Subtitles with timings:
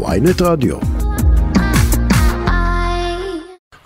[0.00, 0.76] ויינט רדיו.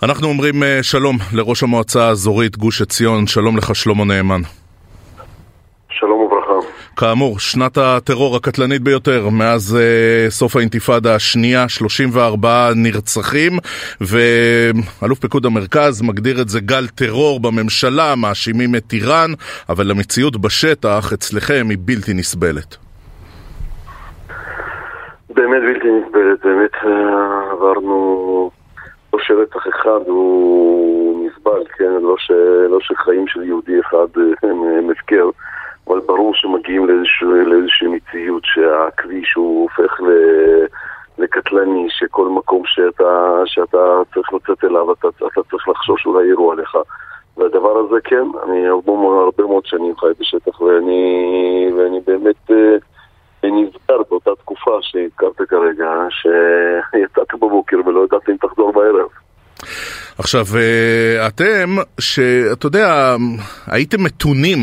[0.03, 4.41] אנחנו אומרים אה, שלום לראש המועצה האזורית גוש עציון, שלום לך שלמה נאמן.
[5.89, 6.67] שלום וברכה.
[6.95, 13.59] כאמור, שנת הטרור הקטלנית ביותר מאז uh, סוף האינתיפאדה השנייה, 34 נרצחים,
[14.01, 19.33] ואלוף פיקוד המרכז מגדיר את זה גל טרור בממשלה, מאשימים את איראן,
[19.69, 22.86] אבל המציאות בשטח אצלכם היא בלתי נסבלת.
[25.37, 28.49] באמת בלתי נסבלת, באמת אה, עברנו,
[29.13, 31.91] לא שרצח אחד הוא נסבל, כן?
[32.01, 32.31] לא, ש,
[32.69, 35.29] לא שחיים של יהודי אחד אה, הם הפקר,
[35.87, 40.11] אבל ברור שמגיעים לאיזשהו, לאיזושהי מציאות שהכביש הוא הופך ל...
[41.19, 46.77] לקטלני, שכל מקום שאתה, שאתה צריך לצאת אליו, אתה, אתה צריך לחשוב שאולי יראו עליך.
[47.37, 52.51] והדבר הזה כן, אני הרבה, הרבה מאוד שנים חי בשטח ואני, ואני באמת...
[52.51, 52.77] אה,
[54.67, 59.09] באותה תקופה שהזכרת כרגע, שיצאת בבוקר ולא ידעת אם תחזור בערב.
[60.17, 63.15] עכשיו, אה, אתם, שאתה יודע,
[63.67, 64.59] הייתם מתונים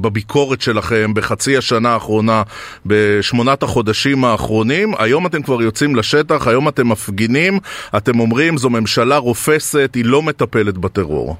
[0.00, 2.42] בביקורת שלכם בחצי השנה האחרונה,
[2.86, 7.58] בשמונת החודשים האחרונים, היום אתם כבר יוצאים לשטח, היום אתם מפגינים,
[7.96, 11.36] אתם אומרים זו ממשלה רופסת, היא לא מטפלת בטרור.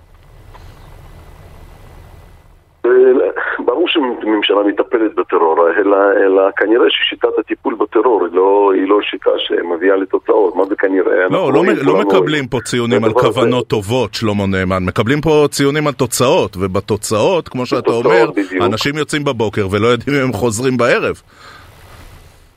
[3.64, 5.96] ברור שממשלה מטפלת בטרור, אלא,
[6.26, 11.28] אלא כנראה ששיטת הטיפול בטרור היא לא, היא לא שיטה שמביאה לתוצאות, מה זה כנראה?
[11.30, 13.70] לא, לא, לא מקבלים פה ציונים על כוונות זה...
[13.70, 18.64] טובות, שלמה נאמן, מקבלים פה ציונים על תוצאות, ובתוצאות, כמו שאתה אומר, בדיוק.
[18.64, 21.22] אנשים יוצאים בבוקר ולא יודעים אם הם חוזרים בערב.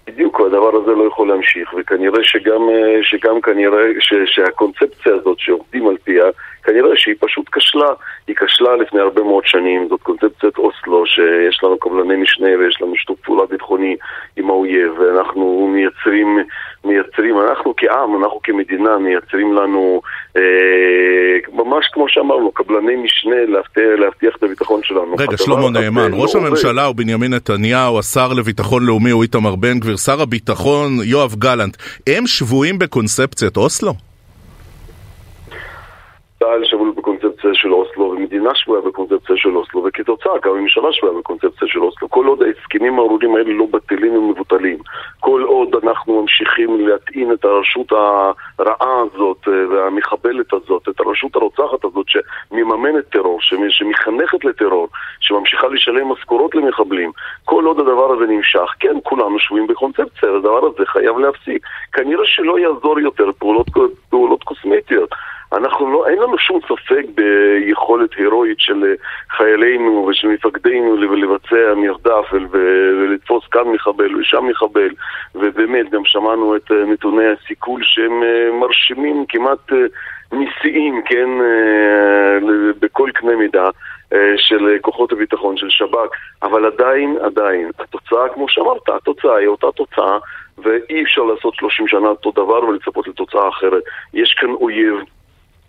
[0.07, 5.87] בדיוק, הדבר הזה לא יכול להמשיך, וכנראה שגם, אה, שגם כנראה ש, שהקונספציה הזאת שעובדים
[5.87, 6.25] על פיה,
[6.63, 7.89] כנראה שהיא פשוט כשלה.
[8.27, 12.95] היא כשלה לפני הרבה מאוד שנים, זאת קונספציית אוסלו, שיש לנו קבלני משנה ויש לנו
[12.95, 13.95] שיתוף פעולה ביטחוני
[14.37, 16.39] עם האויב, ואנחנו מייצרים,
[16.85, 20.01] מייצרים, אנחנו כעם, אנחנו כמדינה, מייצרים לנו,
[20.37, 20.41] אה,
[21.53, 25.15] ממש כמו שאמרנו, קבלני משנה להבטיח, להבטיח את הביטחון שלנו.
[25.19, 29.97] רגע, שלמה נאמן, ראש הממשלה הוא בנימין נתניהו, השר לביטחון לאומי הוא איתמר בן גביר,
[29.97, 33.93] שר הביטחון יואב גלנט, הם שבויים בקונספציית אוסלו?
[36.43, 41.67] צה"ל שבוי בקונספציה של אוסלו, ומדינה שבויה בקונספציה של אוסלו, וכתוצאה גם הממשלה שבויה בקונספציה
[41.67, 42.09] של אוסלו.
[42.09, 44.77] כל עוד ההסכמים הארורים האלה לא בטלים ומבוטלים,
[45.19, 47.91] כל עוד אנחנו ממשיכים להטעין את הרשות
[48.59, 53.39] הרעה הזאת אה, והמחבלת הזאת, את הרשות הרוצחת הזאת שמממנת טרור,
[53.69, 54.87] שמחנכת לטרור,
[55.19, 57.11] שממשיכה לשלם משכורות למחבלים,
[57.45, 61.65] כל עוד הדבר הזה נמשך, כן, כולנו שבויים בקונספציה, הדבר הזה חייב להפסיק.
[61.93, 63.67] כנראה שלא יעזור יותר פעולות,
[64.09, 65.09] פעולות קוסמטיות.
[65.53, 68.93] אנחנו לא, אין לנו שום ספק ביכולת הירואית של אה,
[69.37, 74.89] חיילינו ושל מפקדינו לבצע מרדף ולתפוס כאן מחבל ושם מחבל
[75.35, 79.71] ובאמת גם שמענו את אה, נתוני הסיכול שהם אה, מרשימים כמעט
[80.31, 81.29] נשיאים, כן,
[82.79, 83.69] בכל קנה מידה
[84.37, 86.09] של כוחות הביטחון, של שב"כ,
[86.43, 90.17] אבל עדיין, עדיין, התוצאה, כמו שאמרת, התוצאה היא אותה תוצאה
[90.57, 93.83] ואי אפשר לעשות 30 שנה אותו דבר ולצפות לתוצאה אחרת.
[94.13, 94.95] יש כאן אויב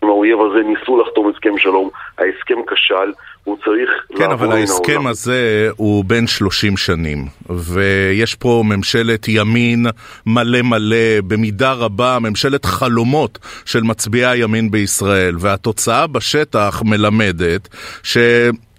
[0.05, 1.89] עם האויב הזה ניסו לחתום הסכם שלום,
[2.19, 3.13] ההסכם כשל,
[3.45, 5.07] הוא צריך כן, אבל ההסכם העולם.
[5.07, 7.19] הזה הוא בן 30 שנים,
[7.51, 9.87] ויש פה ממשלת ימין
[10.27, 17.69] מלא מלא, במידה רבה ממשלת חלומות של מצביעי הימין בישראל, והתוצאה בשטח מלמדת
[18.03, 18.19] ש...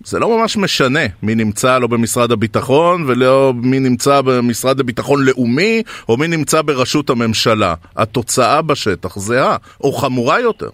[0.06, 5.84] זה לא ממש משנה מי נמצא לא במשרד הביטחון ולא מי נמצא במשרד לביטחון לאומי
[6.09, 7.74] או מי נמצא בראשות הממשלה.
[7.97, 10.69] התוצאה בשטח זהה, או חמורה יותר.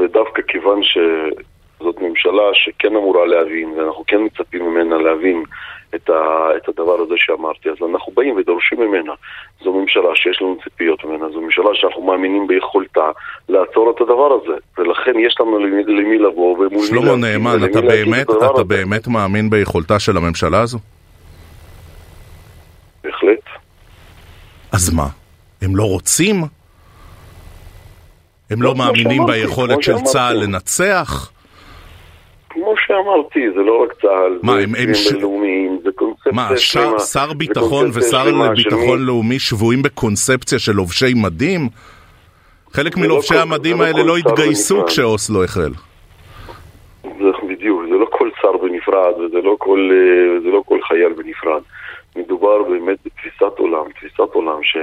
[0.00, 5.44] ודווקא כיוון שזאת ממשלה שכן אמורה להבין, ואנחנו כן מצפים ממנה להבין
[5.94, 9.12] את, ה, את הדבר הזה שאמרתי, אז אנחנו באים ודורשים ממנה.
[9.64, 13.10] זו ממשלה שיש לנו ציפיות ממנה, זו ממשלה שאנחנו מאמינים ביכולתה
[13.48, 17.80] לעצור את הדבר הזה, ולכן יש לנו למי, למי לבוא ומול מי שלמה נאמן, אתה
[17.80, 18.64] באמת, אתה הזה.
[18.64, 20.78] באמת מאמין ביכולתה של הממשלה הזו?
[23.04, 23.44] בהחלט.
[24.72, 25.06] אז מה?
[25.62, 26.59] הם לא רוצים?
[28.50, 31.32] הם לא מאמינים ביכולת של צה"ל לנצח?
[32.50, 35.12] כמו שאמרתי, זה לא רק צה"ל, מה, הם, הם ש...
[35.12, 41.68] בינלאומיים, זה קונספציה מה, שר, שר ביטחון ושר לביטחון לאומי שבויים בקונספציה של לובשי מדים?
[42.72, 45.70] חלק לא מלובשי לא המדים כל, האלה לא התגייסו כשאוסלו החל.
[47.02, 51.62] זה בדיוק, זה לא כל שר בנפרד וזה לא כל, אה, לא כל חייל בנפרד.
[52.16, 54.76] מדובר באמת בתפיסת עולם, תפיסת עולם ש,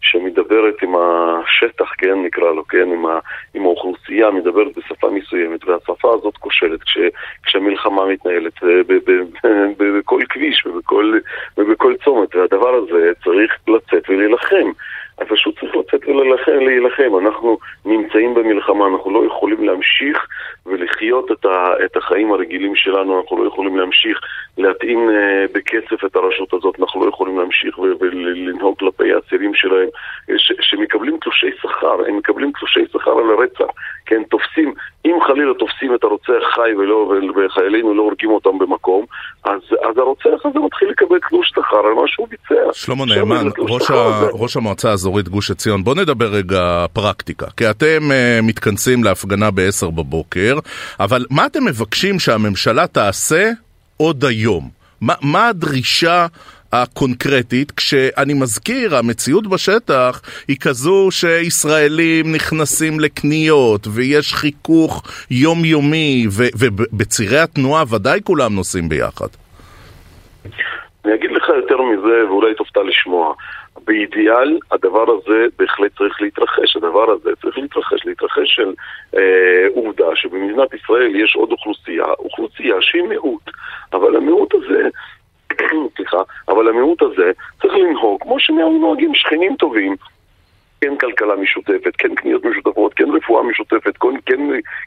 [0.00, 3.18] שמדברת עם השטח, כן, נקרא לו, כן, עם, ה,
[3.54, 6.98] עם האוכלוסייה, מדברת בשפה מסוימת, והשפה הזאת כושלת כש,
[7.42, 8.52] כשהמלחמה מתנהלת
[9.78, 10.66] בכל כביש
[11.56, 14.70] ובכל, צומת, והדבר הזה צריך לצאת ולהילחם.
[15.28, 17.18] פשוט צריך לצאת ולהילחם.
[17.18, 20.26] אנחנו נמצאים במלחמה, אנחנו לא יכולים להמשיך
[20.66, 24.20] ולחיות את, ה, את החיים הרגילים שלנו, אנחנו לא יכולים להמשיך
[24.58, 25.12] להתאים uh,
[25.54, 29.88] בכסף את הרשות הזאת, אנחנו לא יכולים להמשיך ולנהוג כלפי האסירים שלהם,
[30.36, 33.72] ש, שמקבלים תלושי שכר, הם מקבלים תלושי שכר על הרצח,
[34.06, 34.74] כן, תופסים,
[35.06, 39.04] אם חלילה תופסים את הרוצח חי ולא, וחיילינו לא הורגים אותם במקום,
[39.44, 42.72] אז, אז הרוצח הזה מתחיל לקבל תלוש שכר על מה שהוא ביצע.
[42.72, 43.94] שלמה נאמן, ראש, ה,
[44.32, 49.90] ראש המועצה האזורית גוש עציון, בוא נדבר רגע פרקטיקה, כי אתם uh, מתכנסים להפגנה ב-10
[49.90, 50.55] בבוקר,
[51.00, 53.50] אבל מה אתם מבקשים שהממשלה תעשה
[53.96, 54.68] עוד היום?
[55.00, 56.26] מה, מה הדרישה
[56.72, 67.84] הקונקרטית, כשאני מזכיר, המציאות בשטח היא כזו שישראלים נכנסים לקניות ויש חיכוך יומיומי ובצירי התנועה
[67.94, 69.28] ודאי כולם נוסעים ביחד.
[71.04, 73.34] אני אגיד לך יותר מזה ואולי תופתע לשמוע.
[73.84, 78.74] באידיאל הדבר הזה בהחלט צריך להתרחש, הדבר הזה צריך להתרחש, להתרחש של
[79.16, 83.50] אה, עובדה שבמדינת ישראל יש עוד אוכלוסייה, אוכלוסייה שהיא מיעוט,
[83.92, 84.88] אבל המיעוט הזה
[85.96, 87.32] סליחה, אבל המיעוט הזה
[87.62, 89.96] צריך לנהוג כמו שנוהגים שכנים טובים
[90.80, 94.40] כן כלכלה משותפת, כן קניות משותפות, כן רפואה משותפת, כן, כן,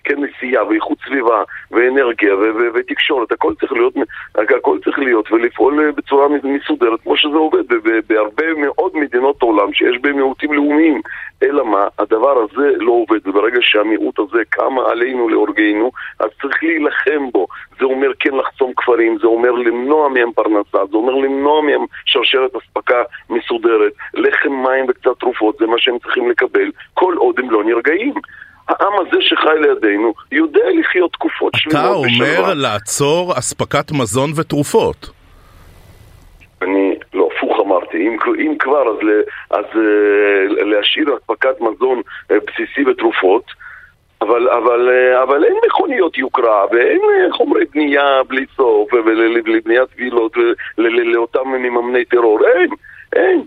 [0.03, 3.93] כן נסיעה ואיכות סביבה ואנרגיה ו- ו- ותקשורת, הכל צריך להיות,
[4.35, 7.63] הכל צריך להיות ולפעול בצורה מסודרת כמו שזה עובד
[8.07, 11.01] בהרבה מאוד מדינות עולם שיש בהן מיעוטים לאומיים.
[11.43, 17.29] אלא מה, הדבר הזה לא עובד, וברגע שהמיעוט הזה קם עלינו להורגנו, אז צריך להילחם
[17.31, 17.47] בו.
[17.79, 22.55] זה אומר כן לחסום כפרים, זה אומר למנוע מהם פרנסה, זה אומר למנוע מהם שרשרת
[22.55, 27.63] אספקה מסודרת, לחם, מים וקצת תרופות, זה מה שהם צריכים לקבל, כל עוד הם לא
[27.63, 28.13] נרגעים.
[28.69, 32.31] העם הזה שחי לידינו יודע לחיות תקופות שלמות בשלווה.
[32.31, 35.09] אתה אומר לעצור אספקת מזון ותרופות.
[36.61, 38.97] אני, לא, הפוך אמרתי, אם, אם כבר, אז,
[39.49, 43.43] אז uh, להשאיר אספקת מזון uh, בסיסי ותרופות,
[44.21, 50.33] אבל, אבל, uh, אבל אין מכוניות יוקרה ואין חומרי בנייה בלי סוף ולבניית וילות
[50.77, 52.69] לאותם מממני טרור, אין,
[53.15, 53.41] אין.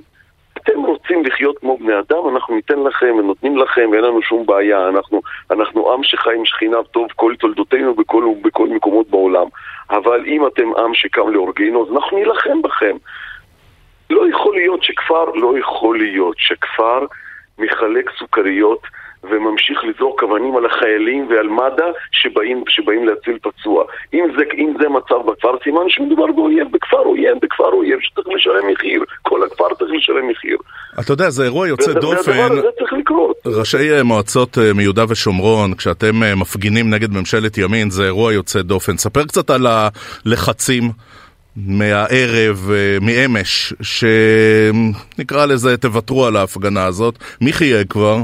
[0.62, 4.88] אתם רוצים לחיות כמו בני אדם, אנחנו ניתן לכם ונותנים לכם ואין לנו שום בעיה.
[4.88, 9.46] אנחנו, אנחנו עם שחי עם שכינה טוב כל תולדותינו בכל, בכל מקומות בעולם.
[9.90, 12.96] אבל אם אתם עם שקם להורגנו, אז אנחנו נילחם בכם.
[14.10, 17.06] לא יכול להיות שכפר, לא יכול להיות שכפר
[17.58, 18.82] מחלק סוכריות
[19.30, 23.84] וממשיך לזרוק אבנים על החיילים ועל מד"א שבאים, שבאים להציל פצוע.
[24.14, 28.72] אם זה, אם זה מצב בכפר, סימן שמדובר באויב בכפר אויב, בכפר אויב שצריך לשלם
[28.72, 29.04] מחיר.
[29.22, 30.56] כל הכפר צריך לשלם מחיר.
[31.00, 32.30] אתה יודע, זה אירוע יוצא דופן.
[32.30, 33.36] והדבר הזה צריך לקרות.
[33.46, 38.62] ראשי אה, מועצות אה, מיהודה ושומרון, כשאתם אה, מפגינים נגד ממשלת ימין, זה אירוע יוצא
[38.62, 38.96] דופן.
[38.96, 40.82] ספר קצת על הלחצים.
[41.56, 42.70] מהערב,
[43.00, 47.14] מאמש, שנקרא לזה, תוותרו על ההפגנה הזאת.
[47.40, 48.16] מי חייג כבר?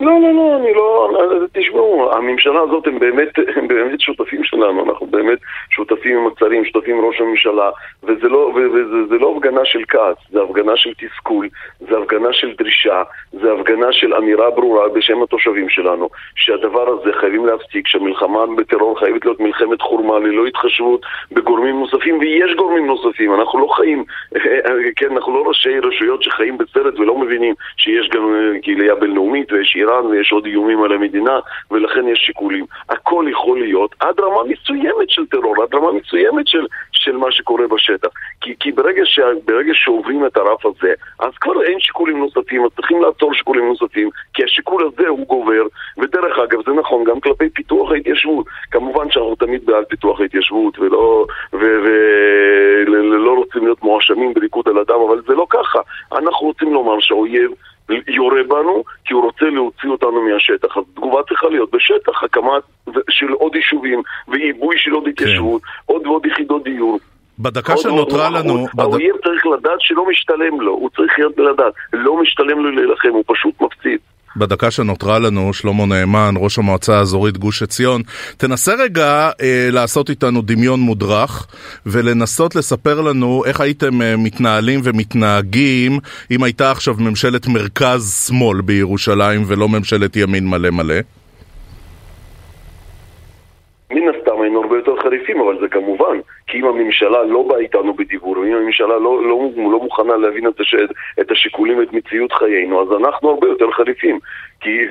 [0.00, 1.10] לא, לא, לא, אני לא...
[1.52, 5.38] תשמעו, הממשלה הזאת הם באמת, הם באמת שותפים שלנו, אנחנו באמת
[5.70, 7.70] שותפים עם הצרים, שותפים עם ראש הממשלה,
[8.02, 11.48] וזה לא, וזה, וזה לא הפגנה של כעס, זה הפגנה של תסכול,
[11.80, 13.02] זה הפגנה של דרישה,
[13.32, 19.24] זה הפגנה של אמירה ברורה בשם התושבים שלנו, שהדבר הזה חייבים להפסיק, שהמלחמה בטרור חייבת
[19.24, 21.00] להיות מלחמת חורמה ללא התחשבות
[21.32, 24.04] בגורמים נוספים, ויש גורמים נוספים, אנחנו לא חיים,
[24.96, 30.06] כן, אנחנו לא ראשי רשויות שחיים בסרט ולא מבינים שיש גם קהילייה בינלאומית ויש איראן
[30.06, 31.38] ויש עוד איומים על המדינה
[31.70, 32.64] ולכן יש שיקולים.
[32.88, 37.66] הכל יכול להיות עד רמה מסוימת של טרור, עד רמה מסוימת של, של מה שקורה
[37.68, 38.08] בשטח.
[38.40, 42.70] כי, כי ברגע, ש, ברגע שעוברים את הרף הזה, אז כבר אין שיקולים נוספים, אז
[42.76, 45.62] צריכים לעצור שיקולים נוספים, כי השיקול הזה הוא גובר,
[45.98, 48.46] ודרך אגב זה נכון גם כלפי פיתוח ההתיישבות.
[48.70, 55.22] כמובן שאנחנו תמיד בעד פיתוח ההתיישבות ולא, ולא רוצים להיות מואשמים בריקוד על אדם, אבל
[55.26, 55.78] זה לא ככה.
[56.12, 57.50] אנחנו רוצים לומר שהאויב
[58.08, 60.76] יורה בנו כי הוא רוצה להוציא אותנו מהשטח.
[60.76, 62.62] אז תגובה צריכה להיות בשטח, הקמת
[63.10, 65.68] של עוד יישובים ועיבוי של עוד התיישבות, כן.
[65.86, 66.98] עוד ועוד יחידות דיור.
[67.38, 68.66] בדקה שנותרה לנו...
[68.78, 69.22] האויב בד...
[69.22, 73.60] צריך לדעת שלא משתלם לו, הוא צריך להיות לדעת, לא משתלם לו להילחם, הוא פשוט
[73.60, 73.98] מפסיד.
[74.36, 78.02] בדקה שנותרה לנו, שלמה נאמן, ראש המועצה האזורית גוש עציון,
[78.36, 81.46] תנסה רגע אה, לעשות איתנו דמיון מודרך
[81.86, 85.98] ולנסות לספר לנו איך הייתם אה, מתנהלים ומתנהגים
[86.30, 90.94] אם הייתה עכשיו ממשלת מרכז-שמאל בירושלים ולא ממשלת ימין מלא מלא.
[93.90, 97.94] מן הסתם היינו הרבה יותר חריפים, אבל זה כמובן, כי אם הממשלה לא באה איתנו
[97.94, 100.74] בדיבור, ואם הממשלה לא, לא, לא מוכנה להבין את, הש,
[101.20, 104.18] את השיקולים ואת מציאות חיינו, אז אנחנו הרבה יותר חריפים.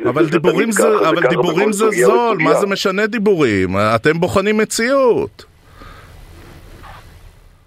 [0.09, 3.69] אבל זה, דיבורים זה, זה, אבל דיבורים זה זול, מה זה משנה דיבורים?
[3.95, 5.45] אתם בוחנים מציאות.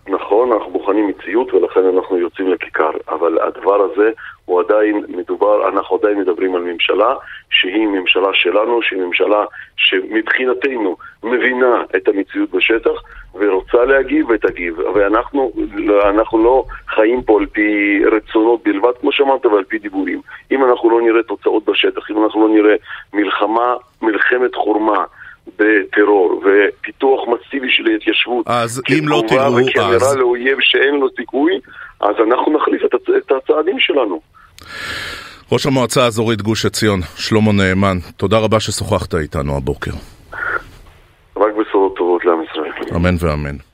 [0.09, 4.11] נכון, אנחנו בוחנים מציאות ולכן אנחנו יוצאים לכיכר, אבל הדבר הזה
[4.49, 7.15] הוא עדיין מדובר, אנחנו עדיין מדברים על ממשלה
[7.51, 9.45] שהיא ממשלה שלנו, שהיא ממשלה
[9.77, 13.03] שמבחינתנו מבינה את המציאות בשטח
[13.35, 19.79] ורוצה להגיב ותגיב, ואנחנו לא חיים פה על פי רצונות בלבד, כמו שאמרת, ועל פי
[19.79, 20.21] דיבורים.
[20.51, 22.75] אם אנחנו לא נראה תוצאות בשטח, אם אנחנו לא נראה
[23.13, 25.05] מלחמה, מלחמת חורמה
[25.59, 29.59] בטרור ופיתוח מסיבי של ההתיישבות אז אם לא תראו,
[29.97, 30.17] אז...
[30.17, 31.61] לאויב שאין לו סיכוי,
[32.01, 33.03] אז אנחנו נחליף את, הצ...
[33.17, 34.21] את הצעדים שלנו.
[35.53, 39.91] ראש המועצה האזורית גוש עציון, שלמה נאמן, תודה רבה ששוחחת איתנו הבוקר.
[41.37, 42.97] רק בשורות טובות לעם ישראל.
[42.97, 43.68] אמן ואמן.